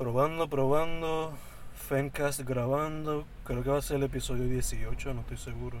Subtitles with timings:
[0.00, 1.34] Probando, probando.
[1.74, 3.26] Fencast grabando.
[3.44, 5.76] Creo que va a ser el episodio 18, no estoy seguro.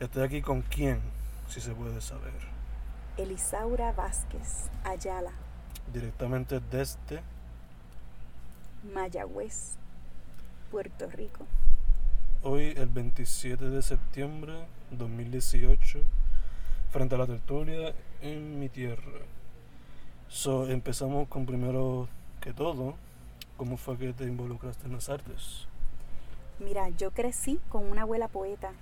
[0.00, 0.98] Estoy aquí con quién,
[1.46, 2.32] si se puede saber.
[3.16, 5.30] Elisaura Vázquez Ayala,
[5.92, 7.22] Directamente desde.
[8.92, 9.76] Mayagüez,
[10.72, 11.46] Puerto Rico.
[12.42, 14.54] Hoy, el 27 de septiembre
[14.90, 16.00] 2018,
[16.90, 19.20] frente a la tertulia en mi tierra.
[20.28, 22.08] So, empezamos con primero
[22.40, 22.96] que todo,
[23.56, 25.66] ¿cómo fue que te involucraste en las artes?
[26.58, 28.72] Mira, yo crecí con una abuela poeta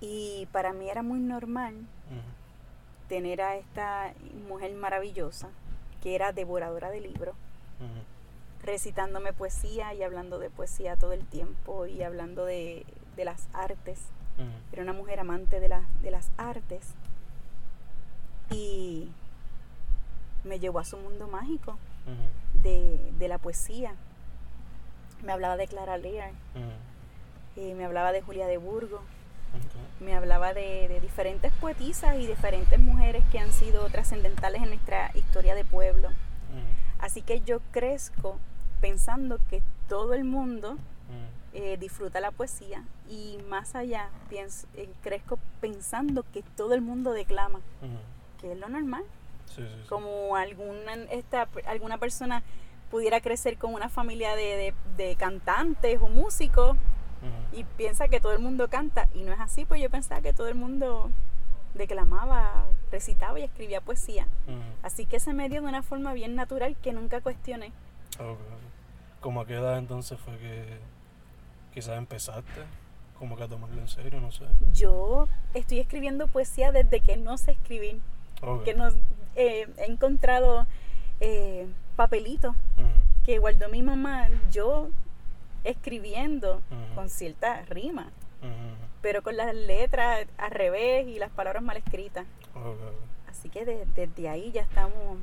[0.00, 1.74] y para mí era muy normal
[3.08, 4.12] tener a esta
[4.48, 5.48] mujer maravillosa
[6.02, 7.34] que era devoradora de libros,
[8.62, 12.84] recitándome poesía y hablando de poesía todo el tiempo y hablando de,
[13.16, 14.00] de las artes.
[14.72, 15.68] Era una mujer amante de,
[16.02, 16.94] de las artes
[18.50, 19.08] y
[20.44, 21.78] me llevó a su mundo mágico
[22.62, 23.94] de, de la poesía.
[25.22, 26.30] Me hablaba de Clara Lear,
[27.56, 29.00] eh, me hablaba de Julia de Burgos,
[29.54, 34.68] Ok, me hablaba de, de diferentes poetisas y diferentes mujeres que han sido trascendentales en
[34.68, 36.10] nuestra historia de pueblo.
[37.00, 38.38] Así que yo crezco
[38.80, 40.76] pensando que todo el mundo
[41.54, 47.12] eh, disfruta la poesía y más allá pienso, eh, crezco pensando que todo el mundo
[47.12, 47.60] declama,
[48.40, 49.02] que es lo normal.
[49.48, 49.88] Sí, sí, sí.
[49.88, 52.42] Como alguna, esta, alguna persona
[52.90, 56.76] pudiera crecer con una familia de, de- de cantantes o músicos
[57.52, 60.32] y piensa que todo el mundo canta y no es así, pues yo pensaba que
[60.32, 61.10] todo el mundo
[61.74, 64.26] declamaba, recitaba y escribía poesía.
[64.82, 67.72] Así que se me dio de una forma bien natural que nunca cuestioné.
[68.18, 68.38] Ok, ok.
[69.20, 70.78] ¿Cómo a qué edad entonces fue que
[71.74, 72.62] quizás empezaste?
[73.18, 74.44] Como que a tomarlo en serio, no sé.
[74.72, 78.00] Yo estoy escribiendo poesía desde que no sé escribir,
[78.64, 78.90] que no,
[79.36, 80.66] eh, he encontrado
[81.20, 82.54] eh, papelitos
[83.24, 84.88] que guardó mi mamá, yo
[85.64, 86.62] escribiendo
[86.94, 88.10] con cierta rima,
[89.02, 92.24] pero con las letras al revés y las palabras mal escritas.
[93.28, 95.18] Así que de- desde ahí ya estamos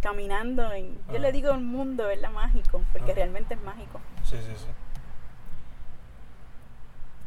[0.00, 1.18] caminando en, yo Ah.
[1.18, 2.30] le digo un mundo, ¿verdad?
[2.30, 3.14] Mágico, porque Ah.
[3.14, 4.00] realmente es mágico.
[4.24, 4.66] Sí, sí, sí.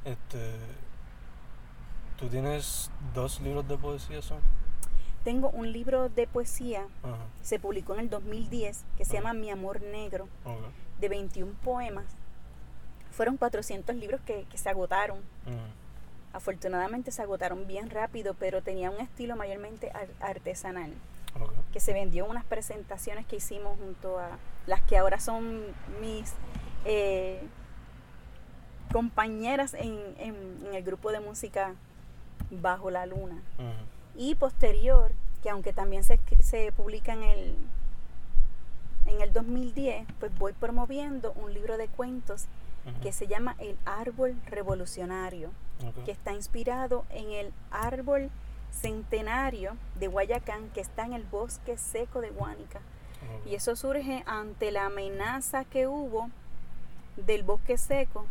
[0.06, 0.56] Este.
[2.18, 4.40] ¿Tú tienes dos libros de poesía, son?
[5.25, 7.18] Tengo un libro de poesía, Ajá.
[7.41, 10.30] se publicó en el 2010, que se llama Mi Amor Negro,
[11.02, 12.06] de 21 poemas.
[13.12, 15.19] Fueron 400 libros que, que se agotaron.
[16.31, 20.94] Afortunadamente se agotaron bien rápido, pero tenía un estilo mayormente ar- artesanal,
[21.74, 24.38] que se vendió en unas presentaciones que hicimos junto a
[24.68, 25.63] las que ahora son
[26.02, 26.34] mis
[26.86, 27.42] eh,
[28.92, 31.74] compañeras en, en- en el grupo de música
[32.52, 33.42] Bajo la Luna.
[34.18, 35.12] Y posterior,
[35.44, 37.56] que aunque también se, se publica en el,
[39.08, 42.46] en el 2010, pues voy promoviendo un libro de cuentos
[43.02, 45.50] que se llama El Árbol Revolucionario,
[46.06, 48.30] que está inspirado en el árbol
[48.72, 52.80] centenario de Guayacán que está en el bosque seco de Guánica.
[53.40, 53.48] Ok.
[53.48, 56.30] Y eso surge ante la amenaza que hubo
[57.18, 58.25] del bosque seco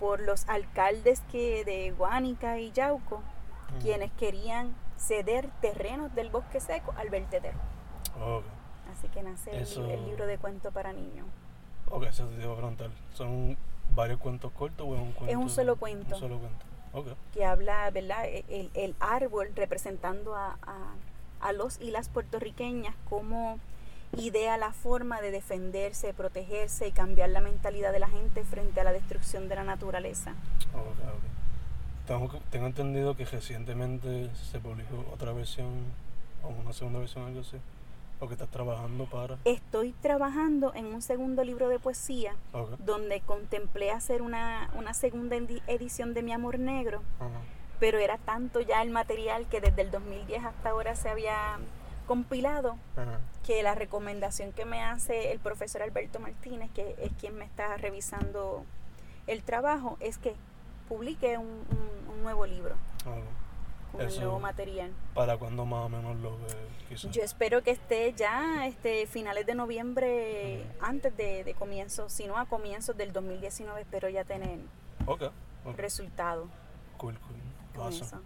[0.00, 3.22] por los alcaldes que de Guánica y Yauco,
[3.82, 7.58] Quienes querían ceder terrenos del bosque seco al vertedero.
[8.20, 8.44] Ok.
[8.92, 11.26] Así que nace el, Eso- el libro de cuento para niños.
[11.90, 12.90] Ok, eso te a preguntar.
[13.14, 13.56] ¿Son
[13.94, 15.38] varios cuentos cortos o es un cuento?
[15.38, 16.14] un solo cuento.
[16.14, 16.64] Un solo cuento.
[16.92, 17.08] Ok.
[17.34, 18.24] que habla, ¿verdad?
[18.24, 20.94] E- El, el árbol representando a, a-
[21.40, 23.58] a los y las puertorriqueñas como
[24.16, 28.84] idea la forma de defenderse, protegerse y cambiar la mentalidad de la gente frente a
[28.84, 30.30] la destrucción de la naturaleza.
[30.72, 31.35] Ok, ok.
[32.06, 35.68] Tengo, tengo entendido que recientemente se publicó otra versión
[36.44, 37.56] o una segunda versión, algo así.
[38.20, 39.36] O que estás trabajando para.
[39.44, 42.70] Estoy trabajando en un segundo libro de poesía Ok.
[42.78, 47.40] donde contemplé hacer una, una segunda edi- edición de Mi Amor Negro, Ajá.
[47.78, 51.58] pero era tanto ya el material que desde el 2010 hasta ahora se había
[52.06, 53.18] compilado Ajá.
[53.44, 57.76] que la recomendación que me hace el profesor Alberto Martínez, que es quien me está
[57.76, 58.64] revisando
[59.26, 60.34] el trabajo, es que
[60.88, 62.74] publique un, un- un nuevo libro
[63.98, 64.90] el Eso- nuevo material.
[65.14, 66.36] ¿Para cuándo más o menos lo?
[66.88, 67.10] Quizás.
[67.12, 72.36] Yo espero que esté ya este finales de noviembre, antes de, de comienzos, si no
[72.36, 74.58] a comienzos del 2019, espero ya tener
[75.06, 75.22] Ok.
[75.64, 75.76] ok.
[75.78, 76.46] resultado
[76.98, 77.82] Cool, cool.
[77.82, 78.06] Awesome.
[78.06, 78.20] eso.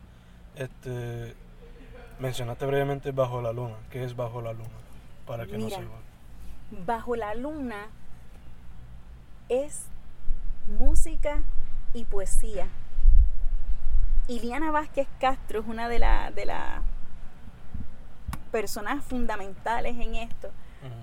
[0.56, 1.36] Este.
[2.18, 3.76] Mencionaste brevemente Bajo la Luna.
[3.90, 4.68] ¿Qué es Bajo la Luna?
[5.26, 5.78] Para que Mira.
[5.78, 6.84] no sepa.
[6.84, 7.86] Bajo la luna
[9.48, 9.86] es
[10.78, 11.42] música
[11.94, 12.68] y poesía.
[14.28, 16.44] Iliana Vázquez Castro es una de las de
[18.52, 20.50] personas fundamentales en esto,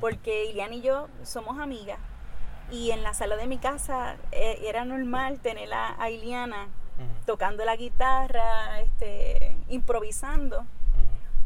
[0.02, 2.00] porque Iliana y yo somos amigas
[2.72, 6.68] y en la sala de mi casa eh, era normal tener a, a Iliana
[7.26, 10.66] tocando la guitarra, este, improvisando,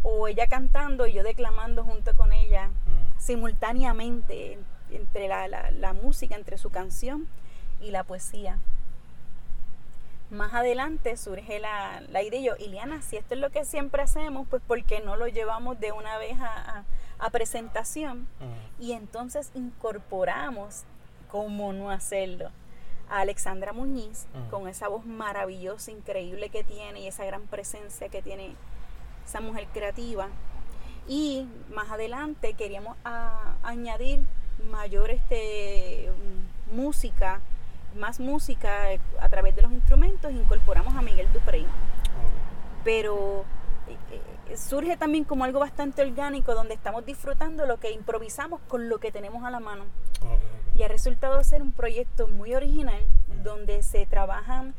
[0.03, 2.69] o ella cantando y yo declamando junto con ella
[3.17, 7.27] simultáneamente en- entre la, la- la música, entre su canción
[7.81, 8.57] y la poesía.
[10.31, 14.01] Más adelante surge la, la idea y yo, Iliana, si esto es lo que siempre
[14.01, 16.83] hacemos, pues ¿por qué no lo llevamos de una vez a, a-
[17.19, 18.27] a presentación?
[18.79, 20.83] Y entonces incorporamos,
[21.29, 22.49] cómo no hacerlo,
[23.09, 28.21] a Alexandra Muñiz con esa voz maravillosa, increíble que tiene y esa gran presencia que
[28.21, 28.55] tiene
[29.27, 30.29] esa mujer creativa.
[31.09, 34.23] Y más adelante queríamos a- añadir
[34.71, 36.09] mayor este,
[36.71, 37.41] música,
[37.95, 41.65] más música eh, a través de los instrumentos, incorporamos a Miguel Duprey
[42.83, 43.45] pero
[43.87, 43.95] eh,
[44.49, 48.99] eh, surge también como algo bastante orgánico donde estamos disfrutando lo que improvisamos con lo
[48.99, 49.85] que tenemos a la mano.
[50.75, 52.99] Y ha resultado ser un proyecto muy original
[53.43, 54.73] donde se trabajan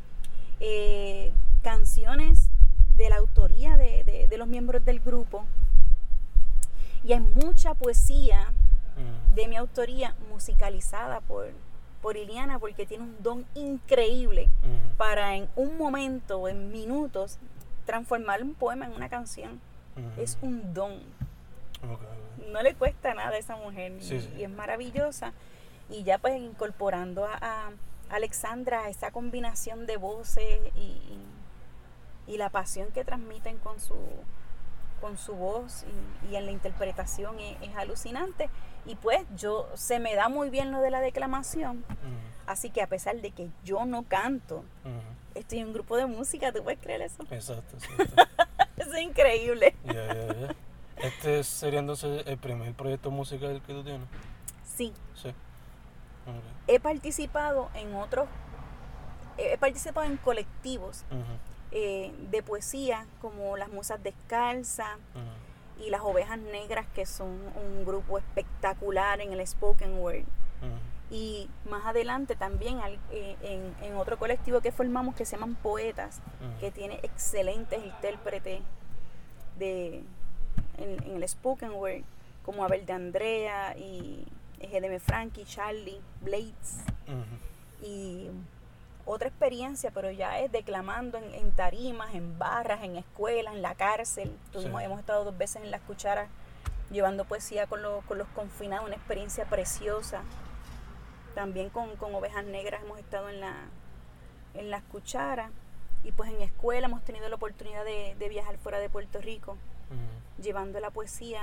[0.59, 1.31] eh,
[1.61, 2.49] canciones
[2.97, 5.45] de la autoría de, de- de los miembros del grupo
[7.03, 8.53] y hay mucha poesía
[8.95, 9.35] Ujú.
[9.35, 11.49] de mi autoría musicalizada por,
[12.03, 14.49] por Iliana porque tiene un don increíble
[14.97, 17.39] para en un momento o en minutos
[17.85, 19.59] transformar un poema en una canción.
[20.17, 20.99] Es un don.
[22.51, 24.33] No le cuesta nada a esa mujer Sí, y, sí.
[24.37, 25.33] y es maravillosa.
[25.89, 27.71] Y ya pues incorporando a, a
[28.09, 31.19] Alexandra esa combinación de voces y, y-
[32.25, 33.95] y la pasión que transmiten con su
[35.01, 35.83] con su voz
[36.23, 38.49] y, y en la interpretación es, es alucinante
[38.85, 41.83] y pues yo se me da muy bien lo de la declamación
[42.45, 44.63] así que a pesar de que yo no canto
[45.35, 47.23] estoy en un grupo de música, ¿tú puedes creer eso?
[47.31, 48.23] Exacto, exacto.
[48.77, 49.75] Es increíble.
[49.85, 50.55] Ya, ya, ya.
[50.97, 54.07] Este sería entonces el primer proyecto musical que tú tienes.
[54.63, 55.33] Sí, Sí.
[56.67, 58.27] He participado en otros,
[59.37, 61.03] he participado en colectivos
[61.71, 64.97] eh, de poesía como Las Musas Descalzas.
[65.85, 70.23] Y Las Ovejas Negras, que son un grupo espectacular en el spoken word.
[71.11, 75.55] Y más adelante también al- eh, en, en otro colectivo que formamos que se llaman
[75.55, 76.21] Poetas,
[76.59, 78.61] que tiene excelentes intérpretes
[79.59, 79.97] de,
[80.77, 82.03] en, en el spoken word,
[82.43, 84.25] como Abel de Andrea y
[84.59, 84.99] G.D.M.
[84.99, 86.83] Frankie, Charlie, Blades.
[87.81, 88.29] Y
[89.05, 93.75] otra experiencia, pero ya es declamando en, en tarimas, en barras, en escuelas, en la
[93.75, 94.35] cárcel.
[94.51, 94.85] Tuvimos, Sí.
[94.85, 96.29] Hemos estado dos veces en las cucharas
[96.91, 100.21] llevando poesía con, los- con los confinados, una experiencia preciosa.
[101.35, 103.55] También con, con Ovejas Negras hemos estado en, la,
[104.53, 105.51] en las cucharas.
[106.03, 109.57] Y pues en escuela hemos tenido la oportunidad de, de viajar fuera de Puerto Rico,
[110.41, 111.41] llevando la poesía,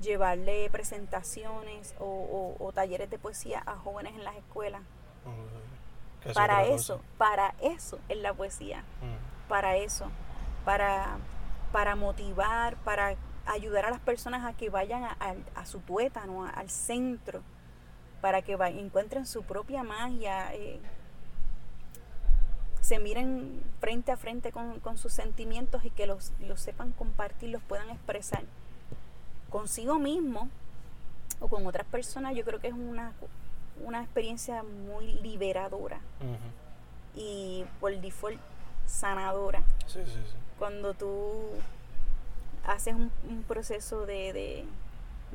[0.00, 4.80] llevarle presentaciones o, o- o talleres de poesía a jóvenes en las escuelas.
[6.34, 6.74] Para cosa.
[6.74, 9.48] eso, para eso es la poesía, Ujú.
[9.48, 10.06] para eso,
[10.64, 11.16] para,
[11.72, 13.14] para motivar, para
[13.46, 17.40] ayudar a las personas a que vayan a, a- a su tuétano, a- al centro,
[18.20, 20.78] para que va- encuentren su propia magia, eh,
[22.82, 27.50] se miren frente a frente con, con sus sentimientos y que los, los sepan compartir,
[27.50, 28.42] los puedan expresar
[29.48, 30.48] consigo mismo
[31.40, 32.34] o con otras personas.
[32.34, 33.12] Yo creo que es una,
[33.84, 36.00] una experiencia muy liberadora
[37.16, 38.40] y por default
[38.86, 39.62] sanadora.
[39.86, 40.36] Sí, sí, sí.
[40.58, 41.42] Cuando tú
[42.66, 44.64] haces un, un proceso de, de-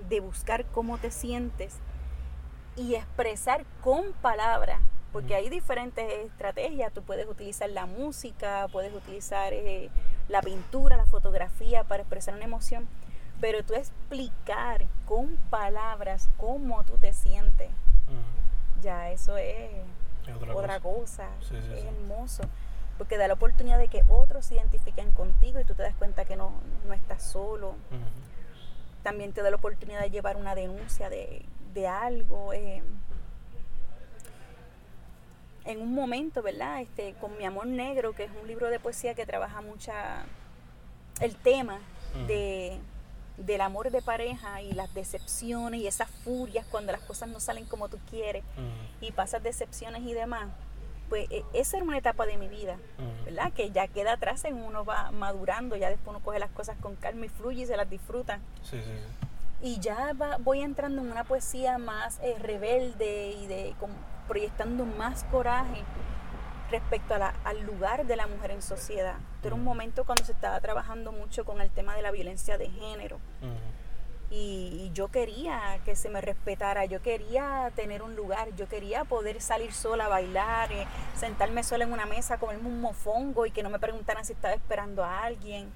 [0.10, 1.76] de buscar cómo te sientes
[2.76, 4.80] y expresar con palabras,
[5.14, 6.92] porque hay diferentes estrategias.
[6.94, 9.90] Tú puedes utilizar la música, puedes utilizar eh,
[10.28, 12.88] la pintura, la fotografía para expresar una emoción,
[13.40, 17.70] pero tú explicar con palabras cómo tú te sientes,
[18.82, 19.72] Ya eso es
[20.28, 21.28] Es otra, otra cosa.
[21.28, 21.30] cosa.
[21.42, 21.88] Sí, sí, es sí.
[21.88, 22.44] hermoso.
[22.98, 26.24] Porque da la oportunidad de que otros se identifiquen contigo y tú te das cuenta
[26.26, 26.54] que no,
[26.88, 27.76] no estás solo.
[29.04, 32.54] También te da la oportunidad de llevar una denuncia de, de algo.
[32.54, 32.84] eh.
[35.66, 36.82] En un momento, ¿verdad?
[36.82, 40.24] Este, con Mi Amor Negro, que es un libro de poesía que trabaja mucha
[41.22, 41.80] el tema
[42.28, 42.80] de,
[43.38, 47.66] del amor de pareja y las decepciones y esas furias cuando las cosas no salen
[47.66, 48.44] como tú quieres
[49.02, 50.48] y pasas decepciones y demás,
[51.10, 52.78] pues e- esa era una etapa de mi vida.
[53.26, 53.52] ¿verdad?
[53.54, 56.96] Que ya queda atrás en uno va madurando, ya después uno coge las cosas con
[56.96, 58.40] calma y fluye y se las disfruta.
[58.64, 59.28] Sí, sí, sí.
[59.62, 63.92] Y ya va- voy entrando en una poesía más eh, rebelde y de con-
[64.28, 65.84] proyectando más coraje
[66.72, 69.16] respecto a la- al lugar de la mujer en sociedad.
[69.36, 72.58] Este era un momento cuando se estaba trabajando mucho con el tema de la violencia
[72.58, 73.52] de género Ujú.
[74.32, 79.42] y, yo quería que se me respetara, yo quería tener un lugar, yo quería poder
[79.42, 83.62] salir sola a bailar, eh, sentarme sola en una mesa, comerme un mofongo y que
[83.62, 85.70] no me preguntaran si estaba esperando a alguien.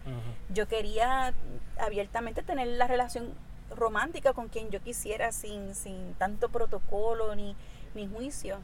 [0.49, 1.33] Yo quería
[1.77, 3.33] abiertamente tener la relación
[3.75, 7.55] romántica con quien yo quisiera sin, sin tanto protocolo ni,
[7.99, 8.57] ni juicio.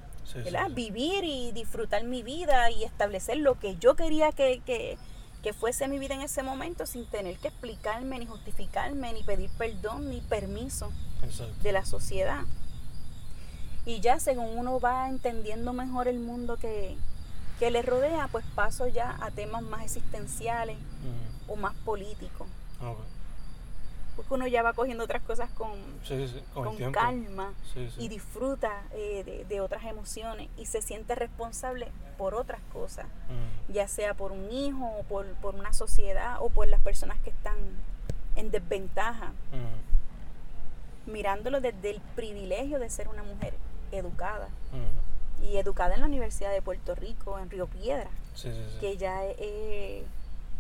[0.72, 4.98] Vivir y disfrutar mi vida y establecer lo que yo quería que, que
[5.46, 9.52] que fuese mi vida en ese momento sin tener que explicarme, ni justificarme, ni pedir
[9.60, 10.92] perdón, ni permiso
[11.62, 12.46] de la sociedad.
[13.86, 16.98] Y ya según uno va entendiendo mejor el mundo que,
[17.60, 20.78] le rodea, pues paso ya a temas más existenciales
[21.48, 22.48] o más políticos
[24.30, 25.72] uno ya va cogiendo otras cosas con,
[26.54, 27.54] con, calma
[27.98, 33.74] y disfruta eh, de, otras emociones y se siente responsable por otras cosas, mm.
[33.74, 37.58] ya sea por un hijo o por, una sociedad o por las personas que están
[38.36, 41.12] en desventaja, mm.
[41.12, 43.54] mirándolo desde el privilegio de ser una mujer
[43.92, 44.48] educada.
[44.72, 45.44] Mm.
[45.44, 48.10] Y educada en la Universidad de Puerto Rico, en Río Piedra,
[48.80, 50.04] que ya eh,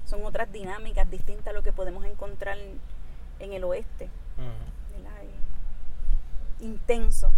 [0.05, 2.57] son otras dinámicas distintas a lo que podemos encontrar
[3.39, 4.09] en, el oeste.
[6.59, 7.31] intenso.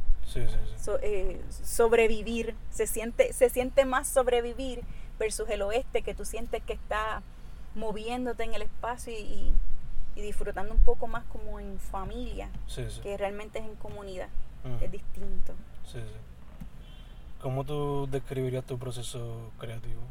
[1.02, 4.82] Eh, sobrevivir, se siente, se siente más sobrevivir
[5.18, 7.22] versus el oeste que tú sientes que está
[7.76, 9.54] moviéndote en el espacio y,
[10.16, 12.50] disfrutando un poco más como en familia,
[13.04, 14.30] que realmente es en comunidad,
[14.82, 15.54] es distinto.
[17.40, 20.02] ¿Cómo tú describirías tu proceso creativo?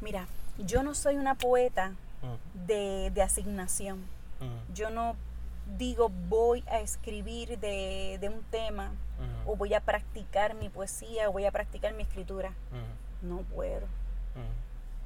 [0.00, 1.92] Mira, yo no soy una poeta
[2.66, 4.04] de, de asignación.
[4.72, 5.16] Yo no
[5.78, 8.92] digo voy a escribir de, un tema
[9.46, 12.52] o voy a practicar mi poesía o voy a practicar mi escritura.
[13.22, 13.86] No puedo.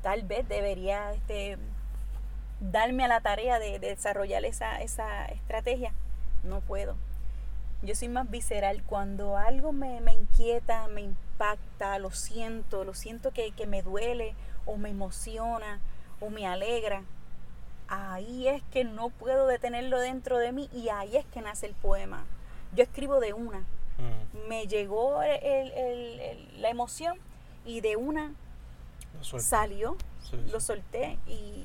[0.02, 1.59] Tal vez debería este,
[2.61, 5.92] darme a la tarea de, desarrollar esa, esa, estrategia.
[6.45, 6.97] No puedo.
[7.83, 8.83] Yo soy más visceral.
[8.85, 14.35] Cuando algo me, inquieta, me impacta, lo siento, lo siento que, que me duele
[14.66, 15.80] o me emociona
[16.21, 17.02] o me alegra
[17.88, 21.75] ahí es que no puedo detenerlo dentro de mí y ahí es que nace el
[21.75, 22.25] poema.
[22.75, 23.61] Yo escribo de una.
[23.61, 24.49] Mm.
[24.49, 27.18] Me llegó la emoción
[27.64, 28.35] y de una
[29.23, 29.97] salió,
[30.52, 31.64] lo solté y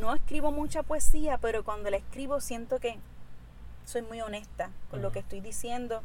[0.00, 2.98] no escribo mucha poesía, pero cuando la escribo siento que
[3.84, 6.02] soy muy honesta con lo que estoy diciendo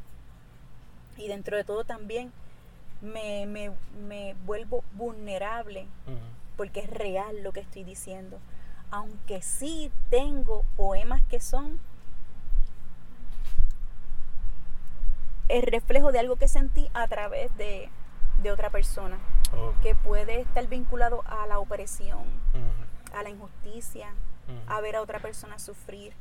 [1.18, 2.32] y dentro de todo también
[3.02, 5.86] me, me, vuelvo vulnerable
[6.58, 8.40] porque es real lo que estoy diciendo
[8.92, 11.80] aunque sí tengo poemas que son
[15.48, 17.90] el reflejo de algo que sentí a través de,
[18.52, 19.18] otra persona,
[19.82, 22.26] que puede estar vinculado a la opresión,
[23.14, 24.14] a la injusticia,
[24.68, 26.14] a ver a otra persona sufrir,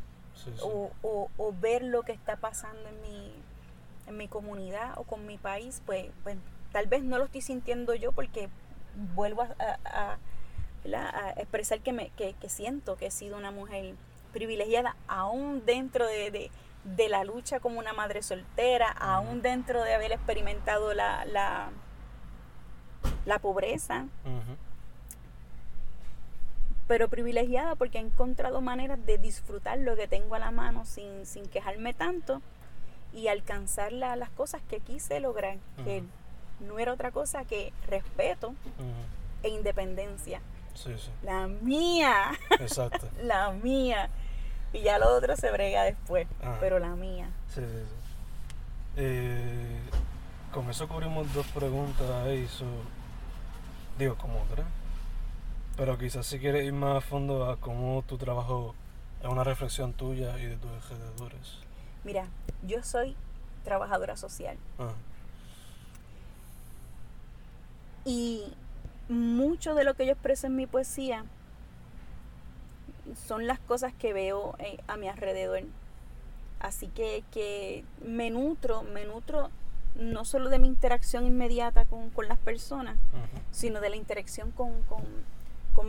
[0.63, 3.33] O, ver lo que está pasando en mi,
[4.07, 6.37] en mi comunidad o con mi país, pues, pues
[6.73, 8.49] tal vez no lo estoy sintiendo yo porque
[9.15, 10.19] vuelvo a a
[11.37, 13.95] expresar que, me, que, siento que he sido una mujer
[14.33, 16.51] privilegiada, aún dentro de,
[17.09, 21.71] la lucha como una madre soltera, aún dentro de haber experimentado la, la,
[23.41, 24.07] pobreza.
[26.87, 31.25] Pero privilegiada porque he encontrado maneras de disfrutar lo que tengo a la mano sin,
[31.25, 32.43] sin quejarme tanto
[33.15, 36.03] y alcanzar las cosas que quise lograr, que
[36.61, 38.55] no era otra cosa que respeto
[39.43, 40.41] e independencia.
[41.23, 42.33] La mía.
[42.61, 43.09] Exacto.
[43.23, 44.11] la mía.
[44.73, 46.27] Y ya lo otro se brega después,
[46.61, 47.31] pero la mía.
[47.49, 47.95] Sí, sí, sí.
[48.97, 49.79] Eh,
[50.53, 52.49] con eso cubrimos dos preguntas ahí.
[53.99, 54.65] digo, como otra.
[55.77, 58.75] Pero quizás si quieres ir más a fondo a cómo tu trabajo
[59.23, 61.59] es una reflexión tuya y de tus alrededores.
[62.05, 62.27] Mira,
[62.63, 63.17] yo soy
[63.65, 64.57] trabajadora social.
[68.05, 68.53] Y
[69.09, 71.25] mucho de lo que yo expreso en mi poesía
[73.27, 75.63] son las cosas que veo eh, a mi alrededor.
[76.61, 79.51] Así que, me nutro, me nutro
[79.97, 82.97] no solo de mi interacción inmediata con, las personas,
[83.51, 84.73] sino de la interacción con,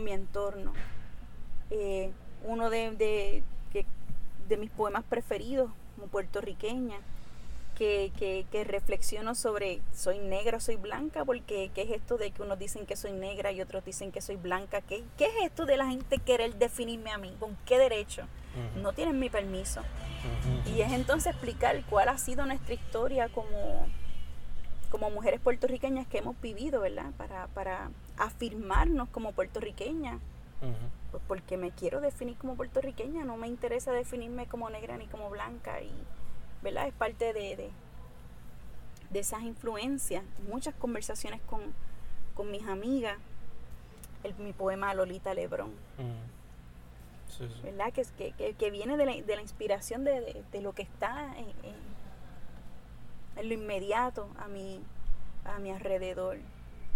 [0.04, 0.72] mi entorno.
[1.70, 2.12] Eh,
[2.44, 3.42] uno de, de,
[4.48, 6.98] de mis poemas preferidos, como puertorriqueña,
[7.76, 12.42] que, que, que, reflexiono sobre soy negra, soy blanca, porque ¿qué es esto de que
[12.42, 14.80] unos dicen que soy negra y otros dicen que soy blanca?
[14.80, 17.34] ¿Qué, qué es esto de la gente querer definirme a mí?
[17.38, 18.26] ¿Con qué derecho?
[18.80, 19.82] No tienen mi permiso.
[20.74, 23.86] Y es entonces explicar cuál ha sido nuestra historia como,
[24.90, 27.10] como mujeres puertorriqueñas que hemos vivido, ¿verdad?
[27.18, 30.18] Para, para afirmarnos como puertorriqueñas.
[31.10, 35.28] pues porque me quiero definir como puertorriqueña, no me interesa definirme como negra ni como
[35.28, 35.92] blanca y,
[36.66, 36.88] ¿verdad?
[36.88, 37.70] Es parte de, de,
[39.10, 40.22] de esas influencias.
[40.48, 41.62] Muchas conversaciones con,
[42.34, 43.16] con mis amigas,
[44.24, 46.36] el, mi poema Lolita Lebrón, Mm.
[47.28, 47.60] Sí, sí.
[47.64, 47.92] ¿verdad?
[47.92, 51.48] Que, que, que, viene de la, de la inspiración de, de- lo que está en,
[51.64, 51.86] en-
[53.36, 54.80] en lo inmediato a mi,
[55.44, 56.38] a mi alrededor,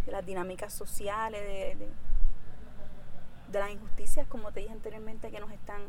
[0.06, 1.88] de las dinámicas sociales, de, de,
[3.52, 5.82] de las injusticias, como te dije anteriormente, que nos están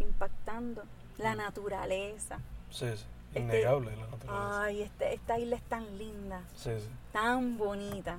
[0.00, 0.82] impactando,
[1.18, 1.38] la Mm.
[1.38, 2.40] naturaleza.
[2.70, 3.04] Sí, sí.
[3.34, 4.62] Este- Innegable la naturaleza.
[4.62, 6.88] Ay, este, esta isla es tan linda, Sí, sí.
[7.12, 8.18] tan bonita.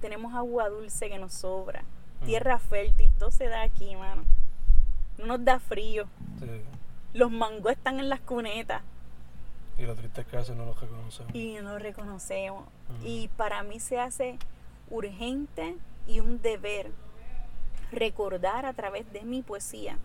[0.00, 1.84] Tenemos agua dulce que nos sobra,
[2.24, 4.24] tierra fértil, todo se da aquí, mano.
[5.18, 6.06] No nos da frío.
[6.40, 6.46] Sí.
[7.12, 8.80] Los mangos están en las cunetas
[9.78, 11.34] Y lo triste es que a veces no lo reconocemos.
[11.34, 12.64] y no lo reconocemos.
[13.04, 14.38] Y para mí se hace
[14.90, 15.76] urgente
[16.06, 16.90] y un deber
[17.92, 19.98] recordar a través de mi poesía.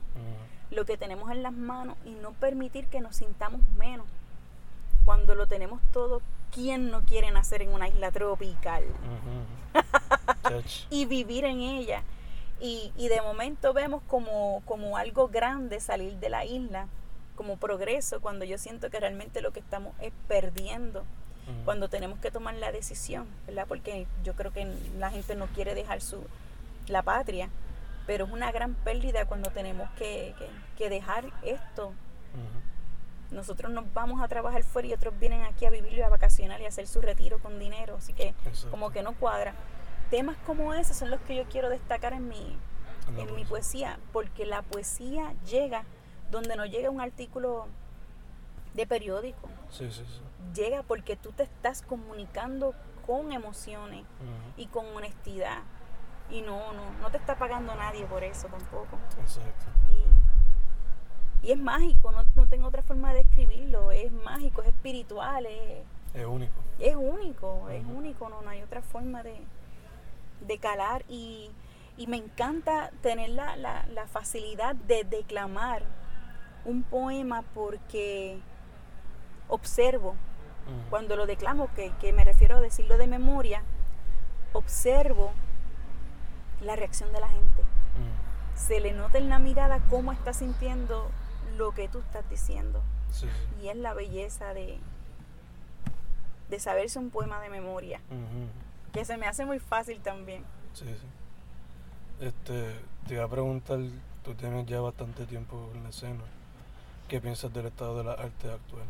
[0.71, 4.05] Lo que tenemos en las manos y no permitir que nos sintamos menos.
[5.05, 6.21] Cuando lo tenemos todo,
[6.53, 8.83] ¿quién no quiere nacer en una isla tropical
[10.89, 12.03] y vivir en ella?
[12.59, 16.87] Y, y de momento vemos como, como algo grande salir de la isla,
[17.35, 21.03] como progreso, cuando yo siento que realmente lo que estamos es perdiendo
[21.63, 23.65] cuando tenemos que tomar la decisión, ¿verdad?
[23.67, 24.67] Porque yo creo que
[24.99, 26.21] la gente no quiere dejar su
[26.87, 27.49] la patria,
[28.07, 31.93] pero es una gran pérdida cuando tenemos que, que- que dejar esto.
[33.31, 36.61] Nosotros nos vamos a trabajar fuera y otros vienen aquí a vivir y a vacacionar
[36.61, 38.71] y a hacer su retiro con dinero, así que Exacto.
[38.71, 39.53] como que no cuadra.
[40.09, 42.57] Temas como ese son los que yo quiero destacar en mi,
[43.17, 45.83] En mi poesía, porque la poesía llega
[46.29, 47.67] donde no llega un artículo
[48.73, 50.21] de periódico, Sí, sí, sí.
[50.53, 52.73] llega porque tú te estás comunicando
[53.05, 54.03] con emociones
[54.57, 55.59] y con honestidad.
[56.29, 58.97] Y no, no, no te está pagando nadie por eso tampoco.
[59.19, 59.65] Exacto.
[61.41, 63.91] Y, y es mágico, no, no tengo otra forma de describirlo.
[63.91, 66.61] Es mágico, es espiritual, es, Es único.
[66.79, 69.41] es único, es único, no, no hay otra forma de,
[70.41, 71.03] de calar.
[71.07, 71.51] Y,
[71.95, 75.83] y me encanta tener la, la, la facilidad de declamar
[76.65, 78.39] un poema porque
[79.47, 80.15] observo
[80.89, 83.63] cuando lo declamo, que, que me refiero a decirlo de memoria,
[84.51, 85.31] observo
[86.61, 87.61] la reacción de la gente.
[87.61, 88.55] Ujú.
[88.55, 91.09] Se le nota en la mirada cómo está sintiendo
[91.57, 92.81] lo que tú estás diciendo.
[93.11, 93.63] Sí, sí.
[93.63, 94.79] Y es la belleza de,
[96.49, 98.01] de saberse un poema de memoria,
[98.91, 100.43] que se me hace muy fácil también.
[100.73, 102.25] Sí, sí.
[102.25, 103.79] Este, te iba a preguntar,
[104.23, 106.23] tú tienes ya bastante tiempo en la escena.
[107.07, 108.83] ¿Qué piensas del estado de la arte actual?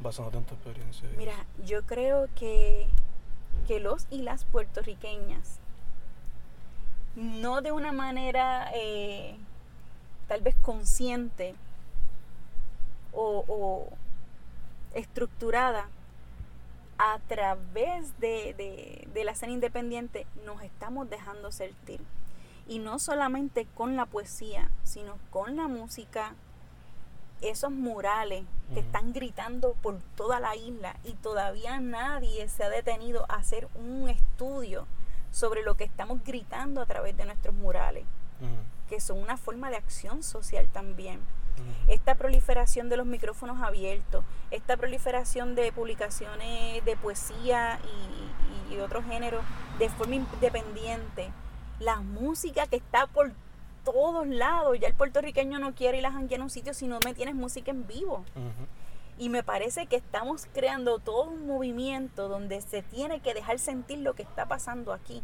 [0.00, 1.08] Basándote en tu experiencia.
[1.16, 1.34] Mira,
[1.64, 2.86] yo creo que,
[3.66, 5.58] que los y las puertorriqueñas,
[7.16, 9.36] no de una manera eh,
[10.28, 11.54] tal vez consciente
[13.12, 13.88] o, o
[14.94, 15.88] estructurada,
[16.96, 22.00] a través de, de- de la escena independiente nos estamos dejando sentir.
[22.68, 26.34] Y no solamente con la poesía, sino con la música,
[27.42, 33.26] esos murales que están gritando por toda la isla y todavía nadie se ha detenido
[33.28, 34.86] a hacer un estudio
[35.34, 38.04] sobre lo que estamos gritando a través de nuestros murales,
[38.88, 41.20] que son una forma de acción social también.
[41.88, 47.80] Esta proliferación de los micrófonos abiertos, esta proliferación de publicaciones de poesía
[48.70, 49.44] y, y otros géneros
[49.80, 51.32] de forma independiente,
[51.80, 53.32] la música que está por
[53.84, 57.00] todos lados, ya el puertorriqueño no quiere ir a janguear a un sitio si no
[57.04, 58.24] me tienes música en vivo.
[59.18, 63.98] Y me parece que estamos creando todo un movimiento donde se tiene que dejar sentir
[63.98, 65.22] lo que está pasando aquí.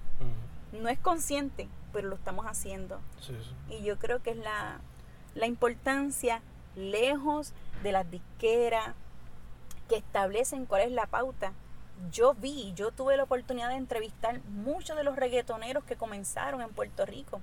[0.72, 3.00] No es consciente, pero lo estamos haciendo.
[3.20, 3.74] Sí, sí.
[3.74, 4.80] Y yo creo que es la,
[5.34, 6.42] la importancia
[6.76, 8.94] lejos de las disqueras
[9.88, 11.52] que establecen cuál es la pauta.
[12.12, 16.70] Yo vi, yo tuve la oportunidad de entrevistar muchos de los reggaetoneros que comenzaron en
[16.70, 17.40] Puerto Rico.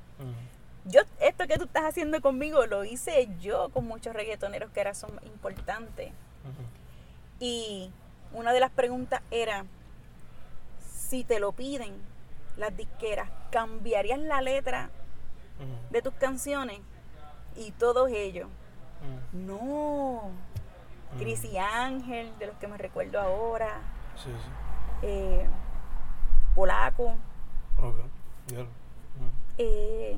[0.86, 4.94] Yo, esto que tú estás haciendo conmigo lo hice yo con muchos reggaetoneros que ahora
[4.94, 6.14] son importantes.
[7.40, 7.92] Y
[8.34, 9.66] una de las preguntas era,
[10.92, 11.94] si te lo piden
[12.58, 14.90] las disqueras, ¿cambiarías la letra
[15.92, 16.80] de tus canciones?
[17.56, 18.48] Y todos ellos,
[19.32, 20.32] no.
[21.18, 23.80] Cris y Ángel, de los que me recuerdo ahora,
[24.16, 24.50] Sí, sí.
[25.04, 25.48] eh,
[26.54, 27.16] Polaco,
[27.82, 27.98] Ok.
[28.48, 28.60] Ya.
[28.62, 28.68] Ujú.
[29.60, 30.18] eh,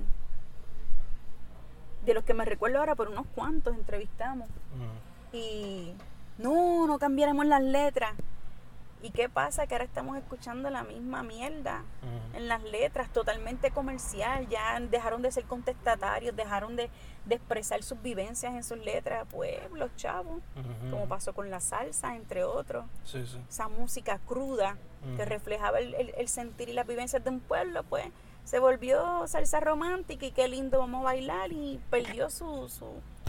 [2.06, 4.50] de los que me recuerdo ahora, por unos cuantos entrevistamos.
[5.32, 5.94] Y
[6.39, 8.13] no, no cambiaremos las letras.
[9.02, 9.65] ¿Y qué pasa?
[9.65, 11.84] Que ahora estamos escuchando la misma mierda
[12.34, 14.45] en las letras, totalmente comercial.
[14.49, 16.89] Ya dejaron de ser contestatarios, dejaron de,
[17.25, 19.25] de expresar sus vivencias en sus letras.
[19.32, 20.41] Pues los chavos,
[20.91, 22.84] como pasó con la salsa, entre otros.
[23.06, 23.39] Sí, sí.
[23.47, 24.75] Esa música cruda
[25.15, 28.06] que reflejaba el, el- el sentir y las vivencias de un pueblo, pues
[28.43, 32.86] se volvió salsa romántica y qué lindo vamos a bailar y perdió su, su,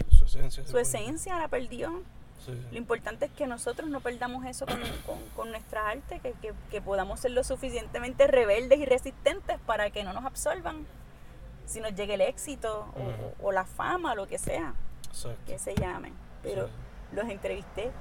[0.09, 0.65] Su esencia.
[0.65, 2.01] se su esencia, la perdió.
[2.45, 6.33] Sí, Lo importante es que nosotros no perdamos eso con, con- con nuestra arte, que,
[6.41, 10.85] que- que podamos ser lo suficientemente rebeldes y resistentes para que no nos absorban
[11.67, 12.87] si nos llegue el éxito
[13.41, 14.73] o, o la fama, lo que sea,
[15.07, 15.39] Exacto.
[15.45, 16.13] que se llamen.
[16.41, 16.73] Pero Sí.
[17.15, 17.91] los entrevisté.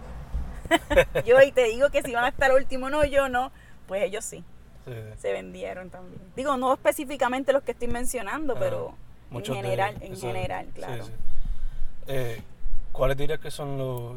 [1.26, 3.52] yo y te digo que si van a estar último, no, yo no,
[3.86, 4.42] pues ellos sí,
[5.18, 6.20] se vendieron también.
[6.34, 8.94] Digo, no específicamente los que estoy mencionando, pero
[9.32, 11.04] en general, en general, claro.
[12.06, 12.42] Eh,
[12.92, 14.16] ¿Cuáles dirías que son los,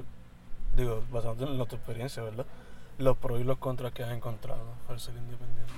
[0.75, 2.45] digo, basándote en tu experiencia, ¿verdad?
[2.97, 5.71] Los pros y los contras que has encontrado al ser independiente.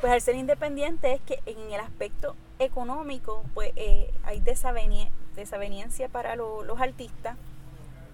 [0.00, 6.08] Pues al ser independiente es que en el aspecto económico, pues eh, hay desaveni- desaveniencia
[6.08, 7.36] para lo- los artistas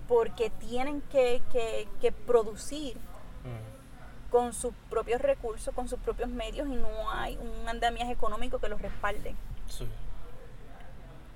[0.08, 4.30] porque tienen que, que- que producir Ujú.
[4.30, 8.68] con sus propios recursos, con sus propios medios y no hay un andamiaje económico que
[8.68, 9.34] los respalde.
[9.66, 9.86] Sí.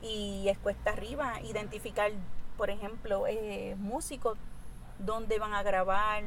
[0.02, 2.10] Y es cuesta arriba identificar,
[2.56, 4.38] por ejemplo, eh, músicos,
[4.98, 6.22] dónde van a grabar,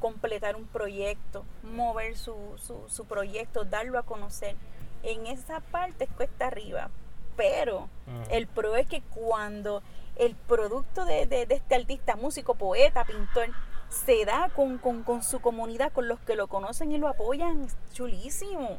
[0.00, 4.56] completar un proyecto, mover su, su, su proyecto, darlo a conocer.
[5.02, 6.90] En esa parte es cuesta arriba.
[7.36, 7.88] Pero
[8.30, 9.82] el pro es que cuando
[10.16, 13.48] el producto de, de- de este artista, músico, poeta, pintor,
[13.90, 17.64] se da con, con- con su comunidad, con los que lo conocen y lo apoyan,
[17.64, 18.78] es chulísimo.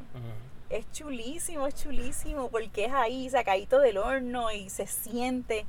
[0.69, 5.65] Es chulísimo, es chulísimo, porque es ahí sacadito del horno y se siente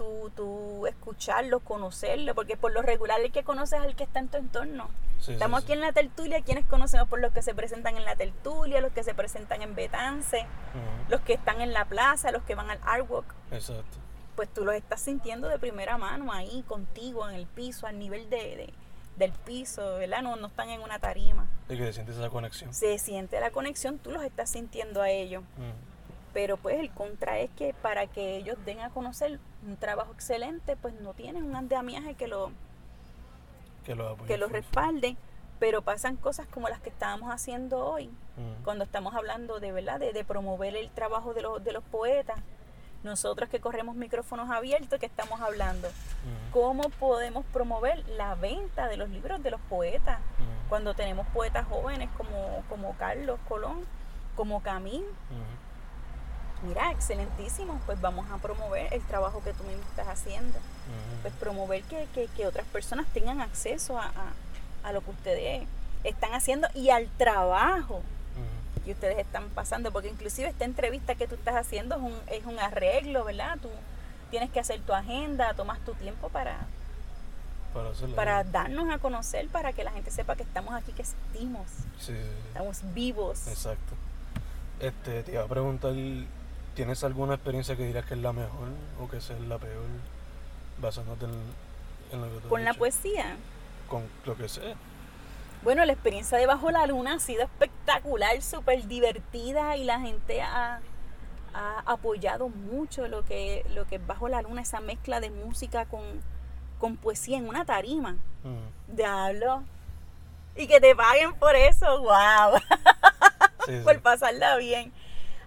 [0.00, 4.18] tú, tú escucharlo, conocerlo, porque por lo regular el que conoces es el que está
[4.20, 4.88] en tu entorno.
[5.18, 5.64] Sí, Estamos sí.
[5.66, 8.92] aquí en la tertulia, quienes conocemos por los que se presentan en la tertulia, los
[8.92, 10.46] que se presentan en Betance,
[11.10, 13.98] los que están en la plaza, los que van al artwork, Exacto.
[14.36, 18.30] pues tú los estás sintiendo de primera mano ahí contigo en el piso, al nivel
[18.30, 18.74] de, de-
[19.16, 20.22] del piso, ¿verdad?
[20.22, 21.46] No, no están en una tarima.
[21.68, 22.72] Y que sientes esa conexión.
[22.72, 25.42] Se siente la conexión, tú los estás sintiendo a ellos.
[26.32, 30.76] Pero pues el contra es que para que ellos den a conocer un trabajo excelente,
[30.76, 32.52] pues no tienen un andamiaje que lo,
[33.84, 35.16] Que lo que lo respalde.
[35.58, 38.64] Pero pasan cosas como las que estábamos haciendo hoy, Ujú.
[38.64, 42.38] cuando estamos hablando de verdad de, de promover el trabajo de los, de los poetas.
[43.02, 46.50] Nosotros que corremos micrófonos abiertos, que estamos hablando, Ujú.
[46.52, 50.18] ¿cómo podemos promover la venta de los libros de los poetas?
[50.38, 50.68] Ujú.
[50.70, 53.84] Cuando tenemos poetas jóvenes como, como Carlos Colón,
[54.36, 55.02] como Camín.
[56.62, 57.80] Mira, excelentísimo.
[57.86, 60.58] Pues vamos a promover el trabajo que tú mismo estás haciendo.
[61.22, 65.66] Pues promover que, que- que otras personas tengan acceso a, a- a lo que ustedes
[66.04, 68.02] están haciendo y al trabajo
[68.84, 69.90] que ustedes están pasando.
[69.92, 73.58] Porque inclusive esta entrevista que tú estás haciendo es un, es un arreglo, ¿verdad?
[73.60, 73.68] Tú
[74.30, 76.56] tienes que hacer tu agenda, tomas tu tiempo para,
[77.74, 81.66] Para para darnos a conocer, para que la gente sepa que estamos aquí, que existimos,
[81.98, 82.48] Sí, sí, sí.
[82.48, 83.46] estamos vivos.
[83.48, 83.94] Exacto.
[84.80, 85.92] Este, te iba a preguntar,
[86.80, 89.84] ¿tienes alguna experiencia que dirías que es la mejor o que es la peor?
[90.78, 91.32] Basándote en,
[92.12, 92.78] en lo que tú has Con la dicho?
[92.78, 93.36] poesía.
[93.86, 94.74] Con lo que sea.
[95.62, 100.40] Bueno, la experiencia de Bajo la Luna ha sido espectacular, súper divertida y la gente
[100.40, 100.80] ha,
[101.52, 105.84] ha apoyado mucho lo que, lo que es Bajo la Luna, esa mezcla de música
[105.84, 106.00] con,
[106.78, 108.16] con poesía en una tarima.
[108.42, 108.96] Ujú.
[108.96, 109.64] Diablo.
[110.56, 112.58] Y que te paguen por eso, wow,
[113.66, 113.80] Sí, sí.
[113.84, 114.94] por pasarla bien.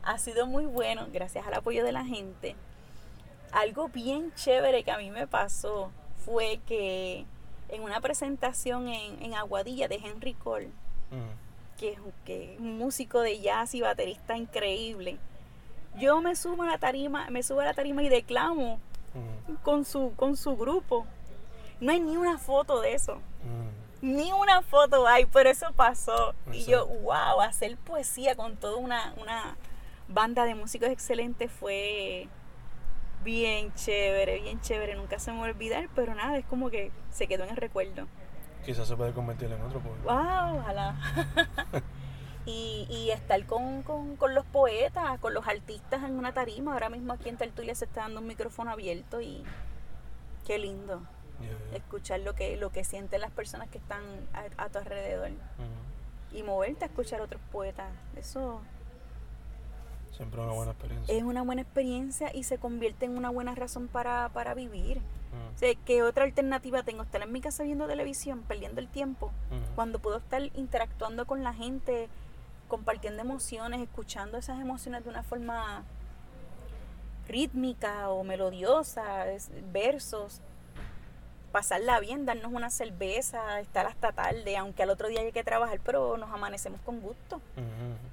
[0.03, 2.55] Ha sido muy bueno, gracias al apoyo de la gente.
[3.51, 5.91] Algo bien chévere que a mí me pasó
[6.25, 7.25] fue que
[7.69, 10.67] en una presentación en, en Aguadilla de Henry Cole,
[11.11, 11.21] Ujú.
[11.79, 15.17] que es un- que es un músico de jazz y baterista increíble.
[15.97, 18.79] Yo me subo a la tarima, me subo a la tarima y declamo
[19.13, 19.57] Ujú.
[19.63, 21.05] con su, con su grupo.
[21.79, 23.13] No hay ni una foto de eso.
[23.13, 23.69] Ujú.
[24.01, 26.33] Ni una foto hay, pero eso pasó.
[26.51, 29.55] Y yo, wow, hacer poesía con toda una, una
[30.07, 32.27] banda de músicos excelentes fue
[33.23, 34.95] bien chévere, bien chévere.
[34.95, 37.57] Nunca se me va a olvidar, pero nada, es como que se quedó en el
[37.57, 38.07] recuerdo.
[38.65, 40.01] Quizás se puede convertir en otro pues.
[40.03, 40.59] ¡Wow!
[40.59, 40.95] Ojalá.
[42.45, 46.73] y, y estar con, con- con los poetas, con los artistas en una tarima.
[46.73, 49.43] Ahora mismo aquí en Tertulia se está dando un micrófono abierto y
[50.45, 51.01] qué lindo
[51.41, 51.77] Yeah, yeah.
[51.77, 54.01] escuchar lo que, lo que sienten las personas que están
[54.33, 55.31] a, a tu alrededor
[56.31, 57.89] y moverte a escuchar otros poetas.
[58.15, 58.61] Eso
[60.15, 61.15] Siempre una buena experiencia.
[61.17, 65.01] es una buena experiencia y se convierte en una buena razón para, para vivir.
[65.55, 67.01] O sea, ¿qué otra alternativa tengo?
[67.03, 69.31] Estar en mi casa viendo televisión, perdiendo el tiempo,
[69.75, 72.07] cuando puedo estar interactuando con la gente,
[72.67, 75.83] compartiendo emociones, escuchando esas emociones de una forma
[77.27, 80.41] rítmica o melodiosa, es- versos,
[81.53, 85.79] pasarla bien, darnos una cerveza, estar hasta tarde, aunque al otro día hay que trabajar,
[85.85, 87.39] pero nos amanecemos con gusto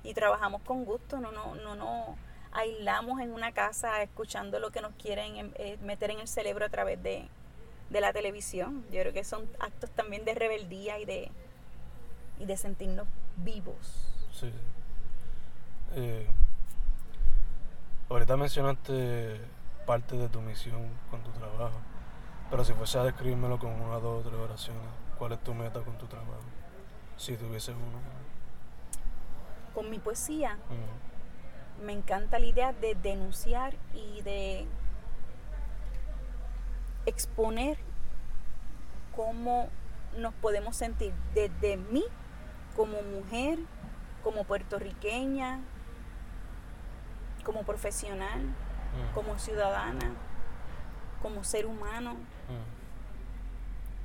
[0.05, 2.16] y trabajamos con gusto, no no no no
[2.53, 6.64] aislamos en una casa escuchando lo que nos quieren em- eh, meter en el cerebro
[6.66, 7.26] a través de,
[7.90, 8.85] de la televisión.
[8.92, 11.31] Yo creo que son actos también de rebeldía y de
[12.38, 14.12] y de sentirnos vivos.
[14.33, 14.53] Sí.
[15.94, 16.26] Eh,
[18.09, 19.40] ahorita mencionaste
[19.87, 21.79] parte de tu misión con tu trabajo,
[22.50, 24.82] pero si fuese a describírmelo con una, dos o tres oraciones,
[25.18, 26.42] ¿cuál es tu meta con tu trabajo?
[27.16, 28.00] Si tuviese uno.
[29.74, 30.58] Con mi poesía
[31.84, 34.66] me encanta la idea de denunciar y de
[37.06, 37.78] exponer
[39.14, 39.68] cómo
[40.16, 42.04] nos podemos sentir desde mí
[42.76, 43.58] como mujer,
[44.22, 45.60] como puertorriqueña,
[47.44, 48.42] como profesional,
[49.14, 50.12] como ciudadana,
[51.22, 52.16] como ser humano,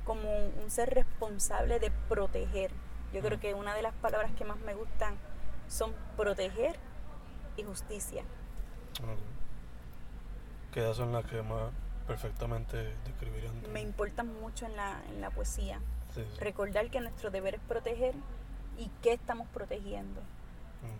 [0.04, 2.70] como un un ser responsable de proteger.
[3.12, 3.40] Yo creo Mm.
[3.40, 5.14] que una de las palabras que más me gustan
[5.68, 6.76] son proteger
[7.56, 8.24] y justicia.
[10.72, 11.70] Que esas son las que más
[12.06, 13.52] perfectamente describirían.
[13.72, 15.80] Me importan mucho en la, en la poesía.
[16.14, 16.40] Sí, sí.
[16.40, 18.14] Recordar que nuestro deber es proteger
[18.78, 20.20] y que estamos protegiendo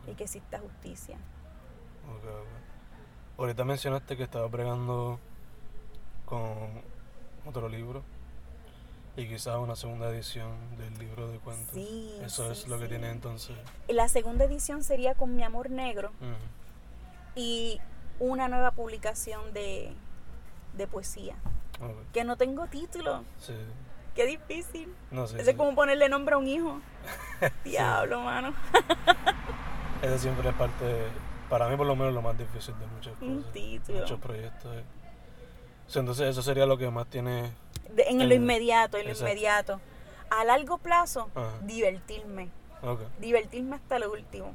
[0.07, 1.17] y que exista justicia.
[2.09, 3.39] ok, ok.
[3.39, 5.19] Ahorita mencionaste que estabas bregando
[6.25, 6.83] con
[7.47, 8.03] otro libro
[9.17, 11.75] y quizás una segunda edición del libro de cuentos.
[11.75, 12.91] Sí, Eso es sí, lo que sí.
[12.91, 13.57] tiene entonces.
[13.89, 16.11] La segunda edición sería con Mi Amor Negro
[17.35, 17.81] y
[18.19, 19.93] una nueva publicación de,
[20.77, 21.35] de poesía.
[22.13, 23.23] Que no tengo título.
[23.39, 23.55] Sí.
[24.15, 24.95] Qué difícil.
[25.11, 25.41] No sé.
[25.41, 26.81] Eso es como ponerle nombre a un hijo.
[27.65, 28.55] Diablo, mano.
[30.03, 31.07] Eso siempre es parte,
[31.51, 33.53] para mí por lo menos, lo más difícil de muchas Un cosas.
[33.53, 33.99] título.
[34.01, 34.77] Muchos proyectos.
[35.95, 37.51] Entonces eso sería lo que más tiene...
[37.91, 39.31] De- en lo inmediato, en lo exacto.
[39.33, 39.81] inmediato.
[40.31, 41.53] A largo plazo, Ajá.
[41.63, 42.51] divertirme.
[43.21, 44.53] Divertirme hasta lo último.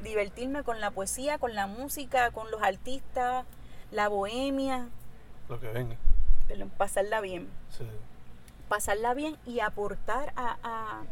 [0.00, 3.44] divertirme con la poesía, con la música, con los artistas,
[3.90, 4.88] la bohemia,
[5.48, 5.96] Lo que venga.
[6.48, 7.84] pero pasarla bien, Sí.
[8.68, 11.02] pasarla bien y aportar a, a,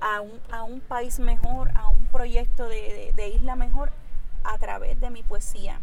[0.00, 3.90] a un, a un país mejor, a un proyecto de, de- de isla mejor
[4.44, 5.80] a través de mi poesía.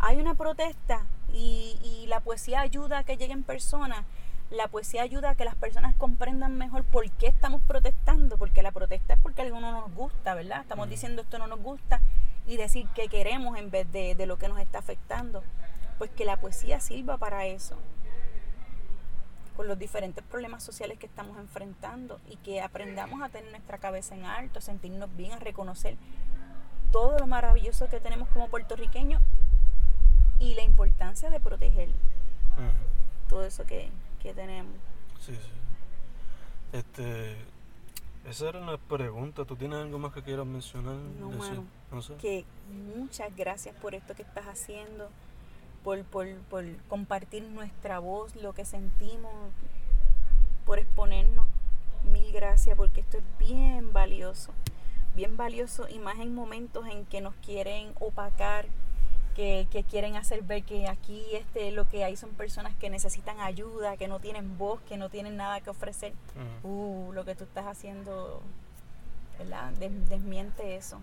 [0.00, 4.04] Hay una protesta y, y la poesía ayuda a que lleguen personas.
[4.50, 8.72] La poesía ayuda a que las personas comprendan mejor por qué estamos protestando, porque la
[8.72, 10.62] protesta es porque algo no nos gusta, ¿verdad?
[10.62, 12.00] Estamos diciendo esto no nos gusta
[12.46, 15.42] y decir qué queremos en vez de, de lo que nos está afectando.
[15.98, 17.76] Pues que la poesía sirva para eso,
[19.56, 24.14] con los diferentes problemas sociales que estamos enfrentando y que aprendamos a tener nuestra cabeza
[24.14, 25.96] en alto, a sentirnos bien, a reconocer
[26.92, 29.20] todo lo maravilloso que tenemos como puertorriqueños
[30.38, 31.88] y la importancia de proteger
[33.28, 33.90] todo eso que,
[34.22, 34.72] que tenemos.
[35.20, 35.50] Sí, sí.
[36.72, 37.36] Este.
[38.28, 39.44] Esa era una pregunta.
[39.44, 40.96] ¿Tú tienes algo más que quieras mencionar?
[41.18, 41.64] No, mano.
[41.90, 42.14] No sé.
[42.16, 42.44] Que
[42.96, 45.08] muchas gracias por esto que estás haciendo,
[45.82, 49.32] por, por, por compartir nuestra voz, lo que sentimos,
[50.66, 51.46] por exponernos.
[52.12, 54.52] Mil gracias porque esto es bien valioso,
[55.16, 58.66] bien valioso y más en momentos en que nos quieren opacar,
[59.38, 63.38] que, que quieren hacer ver que aquí este, lo que hay son personas que necesitan
[63.38, 66.12] ayuda, que no tienen voz, que no tienen nada que ofrecer.
[66.64, 68.42] Uh, lo que tú estás haciendo,
[69.38, 69.70] ¿verdad?
[69.74, 71.00] Des- desmiente eso.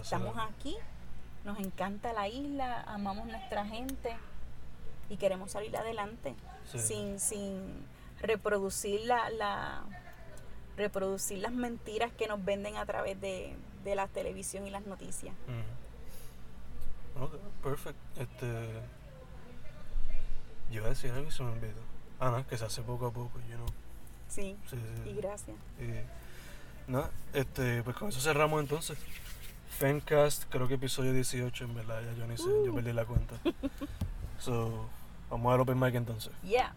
[0.00, 0.74] Estamos aquí,
[1.44, 4.16] nos encanta la isla, amamos nuestra gente
[5.10, 6.34] y queremos salir adelante
[6.72, 6.78] Sí.
[6.78, 7.86] sin, sin
[8.22, 9.82] reproducir la, la
[10.78, 15.34] reproducir las mentiras que nos venden a través de, de la televisión y las noticias.
[17.20, 17.96] Ok, perfect.
[18.18, 18.46] Este.
[20.70, 21.80] Yo iba a decir algo y se me olvidó.
[22.20, 23.66] Ah, no, que se hace poco a poco, you know.
[24.28, 25.10] Sí, Sí, sí.
[25.10, 25.56] y gracias.
[25.78, 28.98] Y nada, este, pues con eso cerramos entonces.
[29.78, 32.74] Fencast, creo que episodio 18, en verdad, ya yo ni sé, yo Uh.
[32.74, 33.36] perdí la cuenta.
[34.40, 34.88] So,
[35.30, 36.32] vamos al open mic entonces.
[36.42, 36.74] Yeah.